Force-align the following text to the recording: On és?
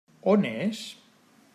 On 0.33 0.47
és? 0.53 0.81